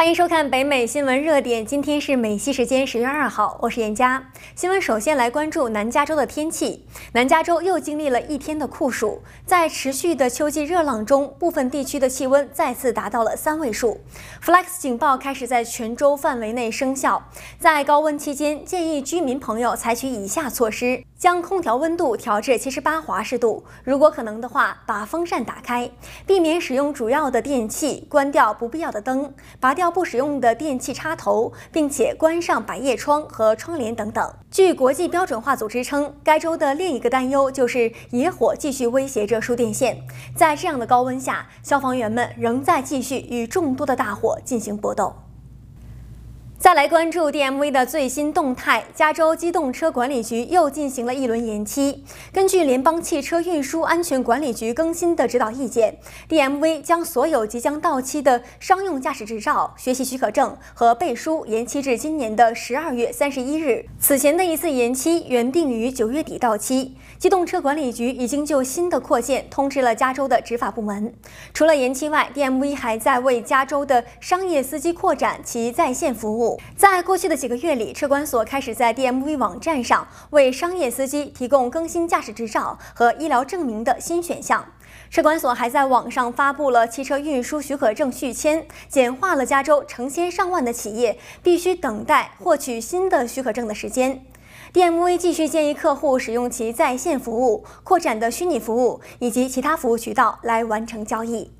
[0.00, 1.66] 欢迎收看北美新闻热点。
[1.66, 4.30] 今天是美西时间十月二号，我是严佳。
[4.54, 6.86] 新闻首先来关注南加州的天气。
[7.12, 14.00] 南加州又经历了一天的酷暑，在持续的秋季热浪中，部分地区的气温再次达到了三位数。
[14.42, 17.22] Flex 警报开始在全州范围内生效。
[17.58, 25.90] 在高温期间，建议居民朋友采取以下措施：将空调温度调至七十八华氏度，如果可能的话，把风扇打开，
[26.26, 34.32] 避免使用主要的电器，关掉不必要的灯，拔掉不使用的电器插头，并且关上百叶窗和窗帘等等。
[34.50, 40.00] 据国际标准化组织称，该州的另一个担忧就是野火继续威胁着输电线。
[40.34, 45.14] 在这样的高温下，消防员们仍在继续与众多的大火进行搏斗。
[46.60, 52.04] 再来关注 DMV 的最新动态，加州机动车管理局又进行了一轮延期。
[52.34, 55.96] 根据联邦汽车运输安全管理局更新的指导意见
[56.28, 63.86] ，DMV 将所有即将到期的商用驾驶执照、学习许可证和背书延期至今年的十二月三十一日。
[63.98, 66.94] 此前的一次延期原定于九月底到期。
[67.18, 71.14] 机动车管理局已经就新的扩建通知了加州的执法部门。
[71.54, 76.49] 除了延期外，DMV 还在为加州的商业司机扩展其在线服务。
[76.76, 84.64] 在过去的几个月里，车管所开始在 DMV 网站上为商业司机提供更新驾驶执照和医疗证明的新选项。
[85.08, 94.24] 车管所还在网上发布了汽车运输许可证续签，简化了加州成千上万的企业必须等待获取新的许可证的时间。
[94.72, 101.50] DMV 继续建议客户使用其在线服务、扩展的虚拟服务以及其他服务渠道来完成交易。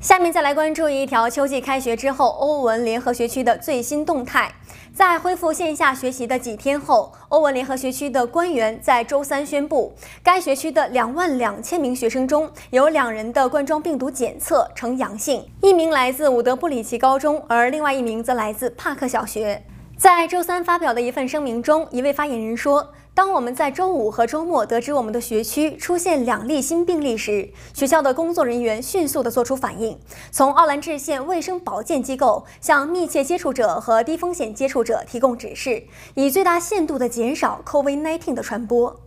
[0.00, 4.52] 下面再来关注一条秋季开学之后欧文联合学区的最新动态。
[4.94, 19.64] 在恢复线下学习的几天后，欧文联合学区的官员在周三宣布，该学区的两万两千名学生中有两人的冠状病毒检测呈阳性，一名来自伍德布里奇高中，而另外一名则来自帕克小学。
[19.96, 29.98] 在周三发表的一份声明中，一位发言人说：“当我们在周五和周末得知我们的学区出现两例新病例时，学校的工作人员迅速地做出反应，
[30.30, 35.82] 从奥兰治县卫生保健机构向密切接触者和低风险接触者提供指示，
[36.14, 39.00] 以最大限度地减少 COVID-19 的传播。”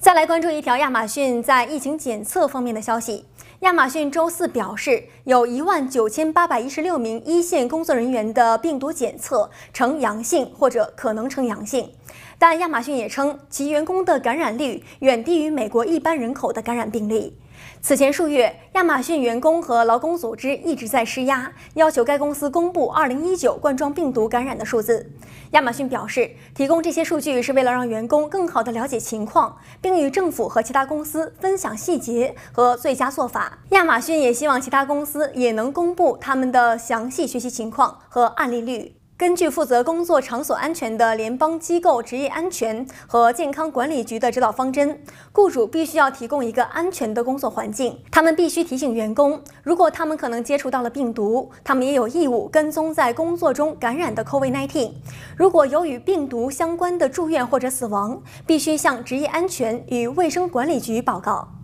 [0.00, 3.24] 再来关注一条亚马逊在疫情检测方面的消息。
[3.60, 11.90] 亚马逊周四表示，有一万九千八百一十六名一线工作人员的病毒检测呈阳性或者可能呈阳性，
[12.38, 17.36] 但亚马逊也称其员工的感染率远低于美国一般人口的感染病例。
[17.80, 25.10] 此前数月，亚马逊员工和劳工组织一直在施压，要求该公司公布2019冠状病毒感染的数字。
[25.52, 33.58] 亚马逊表示，提供这些数据是为了让员工更好地了解情况，并与政府和其他公司分享细节和最佳做法。
[33.70, 38.97] 亚马逊也希望其他公司也能公布他们的详细学习情况和案例率。
[39.18, 45.02] 根据负责工作场所安全的联邦机构职业安全和健康管理局的指导方针，
[45.32, 47.98] 雇主必须要提供一个安全的工作环境。
[48.12, 54.92] 他们必须提醒员工，如果他们可能接触到了病毒，他们也有义务跟踪在工作中感染的 COVID-19。
[55.36, 61.57] 如果有与病毒相关的住院或者死亡，必须向职业安全与卫生管理局报告。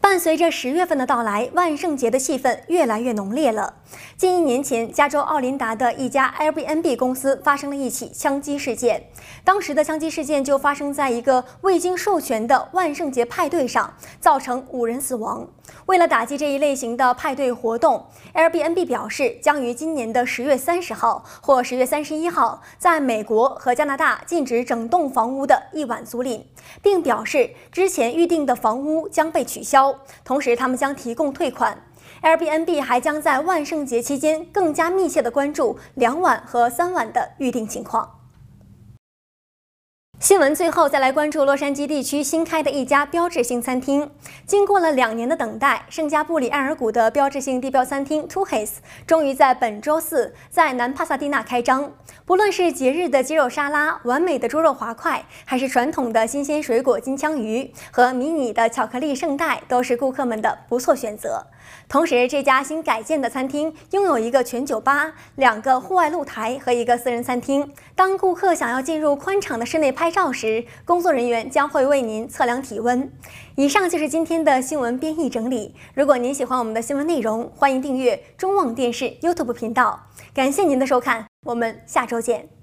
[0.00, 3.74] 伴随着十月份的到来，万圣节的气氛越来越浓烈了。
[4.16, 9.04] 近一年前，加州奥林达的一家 Airbnb 公司发生了一起枪击事件。
[9.44, 15.46] 当时的枪击事件就发生在一个未经授权的万圣节派对上，造成五人死亡。
[15.86, 26.42] 为了打击这一类型的派对活动，Airbnb 表示将于今年的十月三十号或十月三十一号，在美国和加拿大禁止整栋房屋的一晚租赁，
[26.82, 29.89] 并表示之前预定的房屋将被取消。
[30.24, 31.76] 同时，他们将提供退款。
[32.22, 38.19] Airbnb 还将在万圣节期间更加密切地关注两晚和三晚的预订情况。
[40.20, 44.10] 新闻最后再来关注洛杉矶地区新开的一家标志性餐厅。
[44.44, 51.90] 经过了两年的等待，圣加布里埃尔谷的标志性地标餐厅 Two h i s 终于在本周四在南帕萨蒂纳开张。
[52.26, 61.46] 不论是节日的鸡肉沙拉、完美的猪肉滑块，还是传统的新鲜水果金枪鱼和迷你的巧克力圣代，都是顾客们的不错选择。
[61.88, 67.72] 同时，这家新改建的餐厅拥有一个全酒吧、两个户外露台和一个私人餐厅。
[67.94, 73.10] 当顾客想要进入宽敞的室内拍照时，工作人员将会为您测量体温。
[73.56, 75.74] 以上就是今天的新闻编译整理。
[75.94, 80.06] 如果您喜欢我们的新闻内容，欢迎订阅中望电视 YouTube 频道。
[80.32, 82.59] 感谢您的收看，我们下周见。